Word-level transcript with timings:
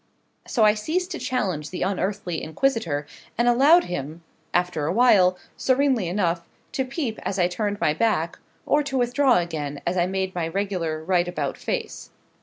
So 0.47 0.63
I 0.63 0.73
ceased 0.73 1.11
to 1.11 1.19
challenge 1.19 1.69
the 1.69 1.83
unearthly 1.83 2.41
inquisitor, 2.41 3.05
and 3.37 3.47
allowed 3.47 3.83
him, 3.83 4.23
after 4.51 4.87
a 4.87 4.91
while, 4.91 5.37
serenely 5.55 6.07
enough, 6.07 6.41
to 6.71 6.83
peep 6.85 7.19
as 7.21 7.37
I 7.37 7.47
turned 7.47 7.79
my 7.79 7.93
back, 7.93 8.39
or 8.65 8.81
to 8.81 8.97
withdraw 8.97 9.37
again 9.37 9.79
as 9.85 9.97
I 9.97 10.07
made 10.07 10.33
my 10.33 10.47
regular 10.47 11.03
right 11.03 11.27
about 11.27 11.55
face. 11.55 12.09